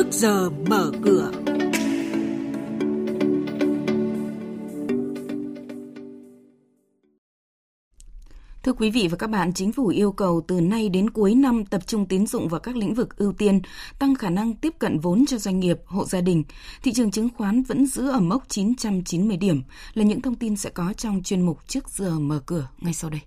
trước 0.00 0.12
giờ 0.12 0.50
mở 0.50 0.92
cửa. 1.02 1.30
Thưa 8.62 8.72
quý 8.72 8.90
vị 8.90 9.08
và 9.10 9.16
các 9.16 9.30
bạn, 9.30 9.52
chính 9.52 9.72
phủ 9.72 9.88
yêu 9.88 10.12
cầu 10.12 10.42
từ 10.48 10.60
nay 10.60 10.88
đến 10.88 11.10
cuối 11.10 11.34
năm 11.34 11.64
tập 11.64 11.86
trung 11.86 12.06
tín 12.06 12.26
dụng 12.26 12.48
vào 12.48 12.60
các 12.60 12.76
lĩnh 12.76 12.94
vực 12.94 13.16
ưu 13.16 13.32
tiên, 13.32 13.60
tăng 13.98 14.14
khả 14.14 14.30
năng 14.30 14.54
tiếp 14.54 14.74
cận 14.78 14.98
vốn 14.98 15.26
cho 15.26 15.38
doanh 15.38 15.60
nghiệp, 15.60 15.78
hộ 15.86 16.04
gia 16.04 16.20
đình. 16.20 16.44
Thị 16.82 16.92
trường 16.92 17.10
chứng 17.10 17.28
khoán 17.36 17.62
vẫn 17.62 17.86
giữ 17.86 18.08
ở 18.08 18.20
mốc 18.20 18.48
990 18.48 19.36
điểm 19.36 19.62
là 19.94 20.04
những 20.04 20.20
thông 20.20 20.34
tin 20.34 20.56
sẽ 20.56 20.70
có 20.70 20.92
trong 20.92 21.22
chuyên 21.22 21.40
mục 21.40 21.68
trước 21.68 21.88
giờ 21.88 22.18
mở 22.18 22.40
cửa 22.46 22.68
ngay 22.78 22.94
sau 22.94 23.10
đây. 23.10 23.20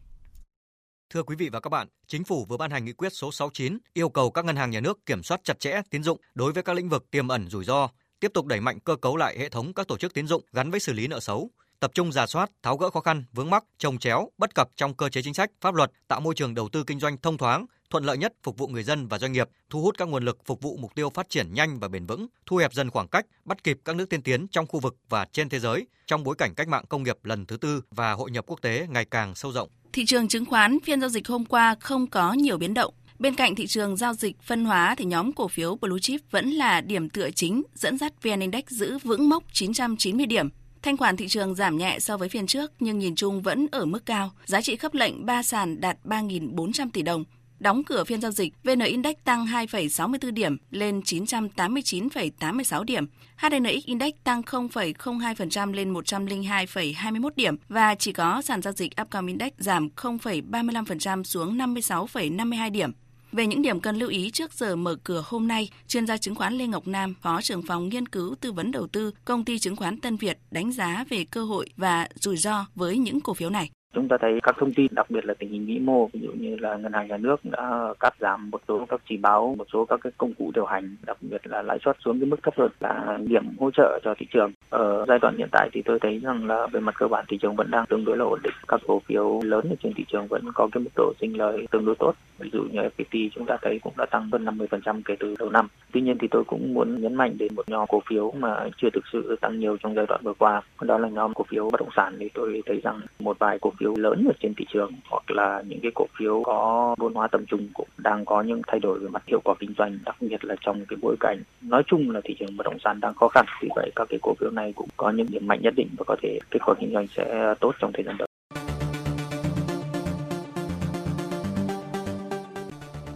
Thưa 1.14 1.23
quý 1.23 1.36
vị 1.36 1.50
và 1.50 1.59
các 1.59 1.70
bạn, 1.70 1.88
Chính 2.07 2.23
phủ 2.23 2.46
vừa 2.50 2.57
ban 2.57 2.71
hành 2.71 2.86
nghị 2.86 2.93
quyết 2.93 3.14
số 3.14 3.32
69 3.32 3.77
yêu 3.93 4.09
cầu 4.09 4.32
các 4.32 4.46
ngân 4.46 4.55
hàng 4.55 4.71
nhà 4.71 4.79
nước 4.79 5.06
kiểm 5.06 5.24
soát 5.24 5.42
chặt 5.43 5.60
chẽ 5.60 5.82
tín 5.89 6.04
dụng 6.04 6.19
đối 6.36 6.51
với 6.51 6.64
các 6.64 6.75
lĩnh 6.75 6.89
vực 6.89 7.11
tiềm 7.11 7.28
ẩn 7.28 7.47
rủi 7.47 7.65
ro, 7.65 7.89
tiếp 8.19 8.32
tục 8.33 8.46
đẩy 8.46 8.60
mạnh 8.60 8.79
cơ 8.79 8.96
cấu 8.96 9.18
lại 9.18 9.39
hệ 9.39 9.50
thống 9.50 9.74
các 9.74 9.88
tổ 9.88 9.97
chức 9.97 10.14
tín 10.14 10.28
dụng 10.28 10.43
gắn 10.52 10.71
với 10.71 10.79
xử 10.79 10.93
lý 10.93 11.07
nợ 11.07 11.19
xấu, 11.19 11.50
tập 11.79 11.91
trung 11.93 12.11
giả 12.11 12.28
soát, 12.28 12.52
tháo 12.64 12.78
gỡ 12.78 12.89
khó 12.89 13.00
khăn, 13.00 13.24
vướng 13.33 13.50
mắc, 13.50 13.64
trồng 13.78 13.97
chéo, 13.97 14.29
bất 14.38 14.55
cập 14.55 14.69
trong 14.75 14.93
cơ 14.93 15.10
chế 15.10 15.21
chính 15.21 15.33
sách, 15.33 15.52
pháp 15.61 15.75
luật, 15.75 15.91
tạo 16.07 16.19
môi 16.19 16.36
trường 16.36 16.54
đầu 16.54 16.69
tư 16.69 16.83
kinh 16.83 17.00
doanh 17.00 17.18
thông 17.18 17.38
thoáng, 17.38 17.66
thuận 17.89 18.04
lợi 18.04 18.18
nhất 18.18 18.33
phục 18.43 18.57
vụ 18.57 18.68
người 18.68 18.83
dân 18.83 19.07
và 19.07 19.19
doanh 19.19 19.32
nghiệp, 19.32 19.50
thu 19.69 19.82
hút 19.82 19.96
các 19.97 20.07
nguồn 20.07 20.25
lực 20.25 20.38
phục 20.46 20.61
vụ 20.61 20.77
mục 20.77 20.96
tiêu 20.96 21.10
phát 21.10 21.30
triển 21.30 21.54
nhanh 21.54 21.80
và 21.80 21.88
bền 21.88 22.05
vững, 22.05 22.27
thu 22.46 22.57
hẹp 22.57 22.74
dần 22.74 22.89
khoảng 22.89 23.07
cách, 23.07 23.25
bắt 23.46 23.64
kịp 23.64 23.77
các 23.86 23.96
nước 23.96 24.10
tiên 24.10 24.21
tiến 24.21 24.47
trong 24.47 24.68
khu 24.68 24.80
vực 24.80 24.96
và 25.10 25.25
trên 25.32 25.50
thế 25.50 25.60
giới 25.60 25.88
trong 26.07 26.24
bối 26.24 26.36
cảnh 26.38 26.55
cách 26.55 26.68
mạng 26.68 26.86
công 26.89 27.04
nghiệp 27.04 27.18
lần 27.24 27.46
thứ 27.46 27.57
tư 27.57 27.82
và 27.91 28.11
hội 28.11 28.32
nhập 28.32 28.46
quốc 28.47 28.61
tế 28.61 28.88
ngày 28.89 29.05
càng 29.05 29.36
sâu 29.36 29.52
rộng. 29.52 29.69
Thị 29.93 30.06
trường 30.06 30.28
chứng 30.28 30.46
khoán, 30.46 30.78
phiên 30.79 31.02
giao 31.02 31.10
dịch 31.10 31.28
hôm 31.28 31.46
qua 31.46 31.75
không 31.79 32.08
có 32.08 32.33
nhiều 32.33 32.58
biến 32.58 32.73
động. 32.73 32.94
Bên 33.20 33.36
cạnh 33.36 33.56
thị 33.56 33.67
trường 33.67 33.97
giao 33.97 34.14
dịch 34.14 34.42
phân 34.42 34.66
hóa 34.66 34.95
thì 34.97 35.06
nhóm 35.06 35.33
cổ 35.33 35.47
phiếu 35.47 35.75
Blue 35.75 36.00
Chip 36.00 36.22
vẫn 36.31 36.50
là 36.52 36.81
điểm 36.81 37.09
tựa 37.09 37.31
chính 37.31 37.63
dẫn 37.75 37.97
dắt 37.97 38.23
VN 38.23 38.39
Index 38.39 38.64
giữ 38.67 38.97
vững 38.97 39.30
mốc 39.30 39.44
990 39.53 40.25
điểm. 40.25 40.49
Thanh 40.81 40.97
khoản 40.97 41.17
thị 41.17 41.27
trường 41.27 41.55
giảm 41.55 41.77
nhẹ 41.77 41.99
so 41.99 42.17
với 42.17 42.30
phiên 42.30 42.47
trước 42.47 42.71
nhưng 42.80 42.99
nhìn 42.99 43.16
chung 43.16 43.41
vẫn 43.41 43.67
ở 43.71 43.86
mức 43.86 44.05
cao. 44.05 44.31
Giá 44.45 44.61
trị 44.61 44.75
khớp 44.75 44.94
lệnh 44.94 45.25
3 45.25 45.44
sàn 45.44 45.81
đạt 45.81 45.97
3.400 46.05 46.89
tỷ 46.94 47.02
đồng. 47.02 47.23
Đóng 47.64 47.83
cửa 47.83 48.03
phiên 48.03 48.22
giao 48.22 48.31
dịch, 48.31 48.53
VN 48.64 48.80
Index 48.80 49.16
tăng 49.23 49.45
2,64 49.45 50.31
điểm 50.31 50.58
lên 50.72 51.00
989,86 51.00 52.83
điểm. 52.83 53.05
HNX 53.38 53.86
Index 53.86 54.14
tăng 54.23 54.42
0,02% 54.42 55.73
lên 55.73 55.94
102,21 55.94 57.30
điểm 57.36 57.55
và 57.70 57.95
chỉ 57.95 58.14
có 58.14 58.42
sàn 58.42 58.61
giao 58.61 58.73
dịch 58.73 58.92
Upcom 59.02 59.28
Index 59.28 59.52
giảm 59.58 59.89
0,35% 59.95 61.23
xuống 61.23 61.58
56,52 61.58 62.72
điểm. 62.72 62.92
Về 63.31 63.47
những 63.47 63.61
điểm 63.61 63.80
cần 63.80 63.95
lưu 63.95 64.09
ý 64.09 64.31
trước 64.31 64.53
giờ 64.53 64.75
mở 64.75 64.95
cửa 65.03 65.23
hôm 65.25 65.48
nay, 65.48 65.70
chuyên 65.88 66.08
gia 66.08 66.17
chứng 66.17 66.36
khoán 66.36 66.53
Lê 66.53 66.67
Ngọc 66.67 66.88
Nam, 66.88 67.16
Phó 67.22 67.42
trưởng 67.42 67.61
phòng 67.61 67.89
nghiên 67.89 68.08
cứu 68.08 68.36
tư 68.42 68.52
vấn 68.52 68.72
đầu 68.72 68.88
tư, 68.88 69.11
công 69.25 69.45
ty 69.45 69.59
chứng 69.59 69.75
khoán 69.75 70.00
Tân 70.00 70.17
Việt 70.17 70.38
đánh 70.52 70.72
giá 70.72 71.05
về 71.09 71.25
cơ 71.31 71.44
hội 71.44 71.70
và 71.77 72.08
rủi 72.16 72.38
ro 72.38 72.66
với 72.75 72.98
những 72.98 73.22
cổ 73.22 73.33
phiếu 73.33 73.50
này. 73.50 73.70
Chúng 73.94 74.08
ta 74.08 74.17
thấy 74.22 74.39
các 74.44 74.55
thông 74.59 74.73
tin 74.73 74.88
đặc 74.91 75.09
biệt 75.09 75.25
là 75.25 75.33
tình 75.33 75.49
hình 75.49 75.66
vĩ 75.66 75.80
mô, 75.80 76.08
ví 76.13 76.19
dụ 76.23 76.31
như 76.31 76.55
là 76.55 76.75
ngân 76.75 76.94
hàng 76.94 77.08
nhà 77.08 77.17
nước 77.17 77.36
đã 77.44 77.94
cắt 77.99 78.13
giảm 78.19 78.49
một 78.52 78.61
số 78.67 78.86
các 78.89 79.02
chỉ 79.09 79.17
báo, 79.17 79.55
một 79.58 79.67
số 79.73 79.86
các 79.86 79.99
cái 80.03 80.11
công 80.17 80.33
cụ 80.33 80.52
điều 80.55 80.66
hành, 80.66 80.95
đặc 81.05 81.17
biệt 81.22 81.47
là 81.47 81.61
lãi 81.61 81.77
suất 81.86 81.97
xuống 82.05 82.19
cái 82.19 82.30
mức 82.30 82.44
thấp 82.44 82.53
hơn 82.58 82.71
là 82.80 83.17
điểm 83.27 83.44
hỗ 83.59 83.71
trợ 83.71 83.99
cho 84.03 84.14
thị 84.17 84.25
trường. 84.33 84.52
Ở 84.69 85.05
giai 85.08 85.19
đoạn 85.21 85.38
hiện 85.38 85.49
tại 85.52 85.69
thì 85.73 85.81
tôi 85.81 85.99
thấy 85.99 86.19
rằng 86.19 86.47
là 86.47 86.67
về 86.67 86.80
mặt 86.80 86.95
cơ 86.99 87.08
bản 87.08 87.25
thị 87.27 87.38
trường 87.41 87.55
vẫn 87.55 87.71
đang 87.71 87.86
tương 87.86 88.05
đối 88.05 88.17
là 88.17 88.25
ổn 88.25 88.39
định. 88.44 88.53
Các 88.67 88.81
cổ 88.88 89.02
phiếu 89.05 89.39
lớn 89.44 89.69
ở 89.69 89.75
trên 89.83 89.94
thị 89.94 90.05
trường 90.08 90.27
vẫn 90.27 90.44
có 90.53 90.67
cái 90.71 90.83
mức 90.83 90.91
độ 90.95 91.14
sinh 91.21 91.38
lời 91.38 91.67
tương 91.71 91.86
đối 91.86 91.95
tốt. 91.95 92.14
Ví 92.39 92.49
dụ 92.53 92.64
như 92.64 92.80
FPT 92.80 93.30
chúng 93.36 93.45
ta 93.45 93.58
thấy 93.61 93.80
cũng 93.83 93.94
đã 93.97 94.05
tăng 94.05 94.30
hơn 94.31 94.45
50% 94.45 95.02
kể 95.05 95.16
từ 95.19 95.36
đầu 95.39 95.49
năm. 95.49 95.67
Tuy 95.91 96.02
nhiên 96.02 96.17
thì 96.17 96.27
tôi 96.31 96.44
cũng 96.44 96.73
muốn 96.73 97.02
nhấn 97.02 97.16
mạnh 97.16 97.36
đến 97.38 97.55
một 97.55 97.69
nhóm 97.69 97.88
cổ 97.88 98.02
phiếu 98.09 98.31
mà 98.31 98.69
chưa 98.77 98.89
thực 98.94 99.03
sự 99.14 99.36
tăng 99.41 99.59
nhiều 99.59 99.77
trong 99.77 99.95
giai 99.95 100.05
đoạn 100.05 100.21
vừa 100.23 100.33
qua. 100.33 100.61
Đó 100.81 100.98
là 100.98 101.10
nhóm 101.10 101.33
cổ 101.33 101.45
phiếu 101.49 101.70
bất 101.70 101.80
động 101.80 101.89
sản 101.95 102.15
thì 102.20 102.30
tôi 102.33 102.61
thấy 102.65 102.81
rằng 102.83 103.02
một 103.20 103.39
vài 103.39 103.60
cổ 103.61 103.71
phiếu 103.83 103.95
lớn 103.95 104.26
ở 104.27 104.33
trên 104.39 104.54
thị 104.58 104.66
trường 104.73 104.92
hoặc 105.10 105.32
là 105.32 105.64
những 105.67 105.80
cái 105.82 105.92
cổ 105.95 106.05
phiếu 106.20 106.42
có 106.45 106.95
vốn 106.98 107.14
hóa 107.14 107.27
tầm 107.27 107.45
trung 107.45 107.67
cũng 107.73 107.88
đang 107.98 108.26
có 108.26 108.42
những 108.42 108.61
thay 108.67 108.80
đổi 108.80 108.99
về 108.99 109.08
mặt 109.08 109.23
hiệu 109.27 109.39
quả 109.44 109.55
kinh 109.60 109.73
doanh, 109.77 109.99
đặc 110.05 110.16
biệt 110.20 110.45
là 110.45 110.55
trong 110.61 110.86
cái 110.86 110.98
bối 111.02 111.16
cảnh 111.20 111.44
nói 111.61 111.83
chung 111.88 112.11
là 112.11 112.22
thị 112.23 112.36
trường 112.39 112.58
bất 112.58 112.64
động 112.64 112.77
sản 112.83 112.99
đang 112.99 113.14
khó 113.14 113.27
khăn. 113.27 113.45
Vì 113.61 113.70
vậy 113.76 113.92
các 113.95 114.08
cái 114.10 114.20
cổ 114.22 114.33
phiếu 114.39 114.49
này 114.49 114.73
cũng 114.76 114.89
có 114.98 115.11
những 115.11 115.27
điểm 115.30 115.48
mạnh 115.48 115.60
nhất 115.61 115.73
định 115.77 115.88
và 115.98 116.04
có 116.08 116.16
thể 116.22 116.39
kết 116.52 116.60
quả 116.66 116.76
kinh 116.80 116.93
doanh 116.93 117.08
sẽ 117.08 117.54
tốt 117.60 117.76
trong 117.80 117.92
thời 117.93 118.04
gian 118.04 118.16
tới. 118.20 118.27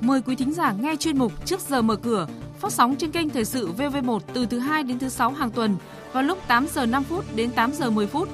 Mời 0.02 0.22
quý 0.26 0.36
thính 0.36 0.54
giả 0.54 0.74
nghe 0.82 0.96
chuyên 0.96 1.18
mục 1.18 1.46
Trước 1.46 1.60
giờ 1.60 1.82
mở 1.82 1.96
cửa 1.96 2.28
phát 2.60 2.72
sóng 2.72 2.96
trên 2.96 3.12
kênh 3.12 3.30
Thời 3.30 3.46
sự 3.46 3.70
VV1 3.78 4.20
từ 4.34 4.46
thứ 4.46 4.60
2 4.60 4.84
đến 4.84 5.00
thứ 5.00 5.10
6 5.10 5.32
hàng 5.32 5.52
tuần 5.52 5.76
vào 6.14 6.24
lúc 6.24 6.38
8 6.48 6.68
giờ 6.68 6.86
5 6.86 7.04
phút 7.04 7.26
đến 7.36 7.50
8 7.52 7.72
giờ 7.72 7.90
10 7.90 8.08
phút. 8.08 8.30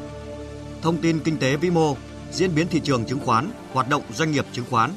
Thông 0.82 0.98
tin 0.98 1.20
kinh 1.20 1.38
tế 1.38 1.56
vĩ 1.56 1.70
mô, 1.70 1.96
diễn 2.34 2.56
biến 2.56 2.68
thị 2.68 2.80
trường 2.84 3.06
chứng 3.06 3.20
khoán, 3.20 3.50
hoạt 3.74 3.90
động 3.90 4.02
doanh 4.14 4.32
nghiệp 4.32 4.46
chứng 4.52 4.66
khoán. 4.70 4.92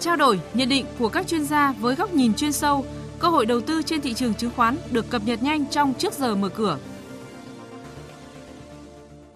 Trao 0.00 0.16
đổi, 0.16 0.40
nhận 0.54 0.68
định 0.68 0.86
của 0.98 1.08
các 1.08 1.26
chuyên 1.26 1.44
gia 1.44 1.72
với 1.72 1.94
góc 1.94 2.14
nhìn 2.14 2.34
chuyên 2.34 2.52
sâu, 2.52 2.84
cơ 3.18 3.28
hội 3.28 3.46
đầu 3.46 3.60
tư 3.60 3.82
trên 3.82 4.00
thị 4.00 4.14
trường 4.14 4.34
chứng 4.34 4.50
khoán 4.56 4.76
được 4.90 5.10
cập 5.10 5.22
nhật 5.24 5.42
nhanh 5.42 5.66
trong 5.66 5.94
Trước 5.98 6.14
giờ 6.14 6.34
mở 6.34 6.48
cửa. 6.48 6.78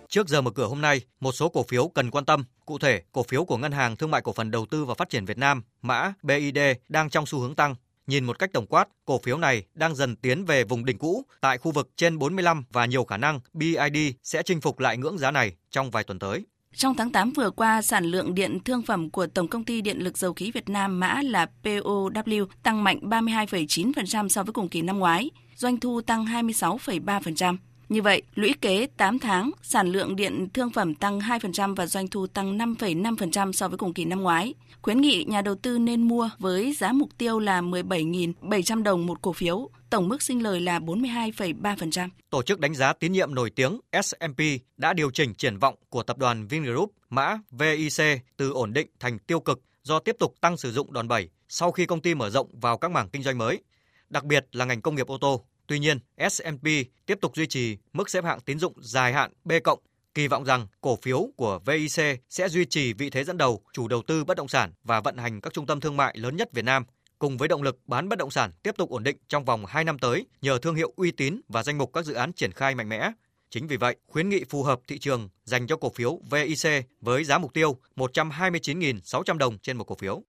Trước 0.08 0.28
giờ 0.28 0.40
mở 0.40 0.50
cửa 0.50 0.66
hôm 0.66 0.80
nay, 0.80 1.00
một 1.20 1.32
số 1.32 1.48
cổ 1.48 1.62
phiếu 1.62 1.88
cần 1.88 2.10
quan 2.10 2.24
tâm. 2.24 2.44
Cụ 2.66 2.78
thể, 2.78 3.02
cổ 3.12 3.22
phiếu 3.22 3.44
của 3.44 3.56
Ngân 3.56 3.72
hàng 3.72 3.96
Thương 3.96 4.10
mại 4.10 4.20
Cổ 4.20 4.32
phần 4.32 4.50
Đầu 4.50 4.66
tư 4.66 4.84
và 4.84 4.94
Phát 4.94 5.10
triển 5.10 5.24
Việt 5.24 5.38
Nam, 5.38 5.62
mã 5.82 6.12
BID 6.22 6.58
đang 6.88 7.10
trong 7.10 7.26
xu 7.26 7.38
hướng 7.38 7.54
tăng. 7.54 7.74
Nhìn 8.06 8.24
một 8.24 8.38
cách 8.38 8.50
tổng 8.52 8.66
quát, 8.66 8.88
cổ 9.04 9.20
phiếu 9.22 9.38
này 9.38 9.64
đang 9.74 9.94
dần 9.94 10.16
tiến 10.16 10.44
về 10.44 10.64
vùng 10.64 10.84
đỉnh 10.84 10.98
cũ 10.98 11.22
tại 11.40 11.58
khu 11.58 11.72
vực 11.72 11.90
trên 11.96 12.18
45 12.18 12.64
và 12.72 12.86
nhiều 12.86 13.04
khả 13.04 13.16
năng 13.16 13.40
BID 13.52 14.12
sẽ 14.22 14.42
chinh 14.42 14.60
phục 14.60 14.80
lại 14.80 14.96
ngưỡng 14.96 15.18
giá 15.18 15.30
này 15.30 15.52
trong 15.70 15.90
vài 15.90 16.04
tuần 16.04 16.18
tới. 16.18 16.44
Trong 16.76 16.94
tháng 16.94 17.10
8 17.10 17.32
vừa 17.32 17.50
qua, 17.50 17.82
sản 17.82 18.04
lượng 18.04 18.34
điện 18.34 18.58
thương 18.64 18.82
phẩm 18.82 19.10
của 19.10 19.26
Tổng 19.26 19.48
công 19.48 19.64
ty 19.64 19.80
Điện 19.80 19.98
lực 19.98 20.18
Dầu 20.18 20.32
khí 20.32 20.50
Việt 20.50 20.68
Nam 20.68 21.00
mã 21.00 21.20
là 21.22 21.46
POW 21.62 22.46
tăng 22.62 22.84
mạnh 22.84 22.98
32,9% 23.02 24.28
so 24.28 24.42
với 24.42 24.52
cùng 24.52 24.68
kỳ 24.68 24.82
năm 24.82 24.98
ngoái, 24.98 25.30
doanh 25.56 25.80
thu 25.80 26.00
tăng 26.00 26.24
26,3%. 26.24 27.56
Như 27.88 28.02
vậy, 28.02 28.22
lũy 28.34 28.54
kế 28.60 28.86
8 28.96 29.18
tháng, 29.18 29.50
sản 29.62 29.92
lượng 29.92 30.16
điện 30.16 30.48
thương 30.54 30.70
phẩm 30.70 30.94
tăng 30.94 31.18
2% 31.18 31.74
và 31.74 31.86
doanh 31.86 32.08
thu 32.08 32.26
tăng 32.26 32.58
5,5% 32.58 33.52
so 33.52 33.68
với 33.68 33.78
cùng 33.78 33.94
kỳ 33.94 34.04
năm 34.04 34.20
ngoái. 34.20 34.54
Khuyến 34.82 35.00
nghị 35.00 35.24
nhà 35.24 35.42
đầu 35.42 35.54
tư 35.54 35.78
nên 35.78 36.02
mua 36.02 36.30
với 36.38 36.72
giá 36.72 36.92
mục 36.92 37.08
tiêu 37.18 37.38
là 37.38 37.60
17.700 37.60 38.82
đồng 38.82 39.06
một 39.06 39.22
cổ 39.22 39.32
phiếu, 39.32 39.68
tổng 39.90 40.08
mức 40.08 40.22
sinh 40.22 40.42
lời 40.42 40.60
là 40.60 40.78
42,3%. 40.78 42.08
Tổ 42.30 42.42
chức 42.42 42.60
đánh 42.60 42.74
giá 42.74 42.92
tín 42.92 43.12
nhiệm 43.12 43.34
nổi 43.34 43.50
tiếng 43.50 43.80
S&P 44.02 44.40
đã 44.76 44.92
điều 44.92 45.10
chỉnh 45.10 45.34
triển 45.34 45.58
vọng 45.58 45.74
của 45.88 46.02
tập 46.02 46.18
đoàn 46.18 46.46
Vingroup 46.46 46.92
mã 47.10 47.38
VIC 47.50 48.22
từ 48.36 48.50
ổn 48.50 48.72
định 48.72 48.88
thành 49.00 49.18
tiêu 49.18 49.40
cực 49.40 49.60
do 49.82 49.98
tiếp 49.98 50.16
tục 50.18 50.34
tăng 50.40 50.56
sử 50.56 50.72
dụng 50.72 50.92
đòn 50.92 51.08
bẩy 51.08 51.28
sau 51.48 51.72
khi 51.72 51.86
công 51.86 52.00
ty 52.00 52.14
mở 52.14 52.30
rộng 52.30 52.48
vào 52.60 52.78
các 52.78 52.90
mảng 52.90 53.08
kinh 53.08 53.22
doanh 53.22 53.38
mới, 53.38 53.62
đặc 54.10 54.24
biệt 54.24 54.46
là 54.52 54.64
ngành 54.64 54.80
công 54.80 54.94
nghiệp 54.94 55.06
ô 55.06 55.18
tô. 55.18 55.44
Tuy 55.66 55.78
nhiên, 55.78 55.98
S&P 56.30 56.66
tiếp 57.06 57.18
tục 57.20 57.36
duy 57.36 57.46
trì 57.46 57.76
mức 57.92 58.10
xếp 58.10 58.24
hạng 58.24 58.40
tín 58.40 58.58
dụng 58.58 58.72
dài 58.80 59.12
hạn 59.12 59.32
B 59.44 59.52
cộng, 59.64 59.78
kỳ 60.14 60.28
vọng 60.28 60.44
rằng 60.44 60.66
cổ 60.80 60.98
phiếu 61.02 61.28
của 61.36 61.60
VIC 61.66 62.20
sẽ 62.30 62.48
duy 62.48 62.64
trì 62.64 62.92
vị 62.92 63.10
thế 63.10 63.24
dẫn 63.24 63.38
đầu 63.38 63.60
chủ 63.72 63.88
đầu 63.88 64.02
tư 64.02 64.24
bất 64.24 64.36
động 64.36 64.48
sản 64.48 64.72
và 64.84 65.00
vận 65.00 65.16
hành 65.16 65.40
các 65.40 65.52
trung 65.52 65.66
tâm 65.66 65.80
thương 65.80 65.96
mại 65.96 66.16
lớn 66.18 66.36
nhất 66.36 66.52
Việt 66.52 66.64
Nam, 66.64 66.84
cùng 67.18 67.36
với 67.36 67.48
động 67.48 67.62
lực 67.62 67.78
bán 67.86 68.08
bất 68.08 68.18
động 68.18 68.30
sản 68.30 68.50
tiếp 68.62 68.74
tục 68.78 68.90
ổn 68.90 69.02
định 69.02 69.16
trong 69.28 69.44
vòng 69.44 69.66
2 69.66 69.84
năm 69.84 69.98
tới 69.98 70.26
nhờ 70.42 70.58
thương 70.58 70.74
hiệu 70.74 70.92
uy 70.96 71.10
tín 71.10 71.40
và 71.48 71.62
danh 71.62 71.78
mục 71.78 71.90
các 71.92 72.04
dự 72.04 72.14
án 72.14 72.32
triển 72.32 72.52
khai 72.52 72.74
mạnh 72.74 72.88
mẽ. 72.88 73.10
Chính 73.50 73.66
vì 73.66 73.76
vậy, 73.76 73.96
khuyến 74.06 74.28
nghị 74.28 74.44
phù 74.44 74.62
hợp 74.62 74.80
thị 74.88 74.98
trường 74.98 75.28
dành 75.44 75.66
cho 75.66 75.76
cổ 75.76 75.90
phiếu 75.94 76.20
VIC 76.30 76.84
với 77.00 77.24
giá 77.24 77.38
mục 77.38 77.54
tiêu 77.54 77.76
129.600 77.96 79.38
đồng 79.38 79.58
trên 79.58 79.76
một 79.76 79.84
cổ 79.84 79.94
phiếu. 79.94 80.22